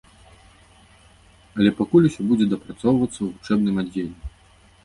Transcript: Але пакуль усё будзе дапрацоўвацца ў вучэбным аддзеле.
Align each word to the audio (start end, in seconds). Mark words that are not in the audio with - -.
Але 1.59 1.69
пакуль 1.81 2.09
усё 2.09 2.21
будзе 2.31 2.45
дапрацоўвацца 2.57 3.15
ў 3.21 3.27
вучэбным 3.35 3.75
аддзеле. 3.85 4.15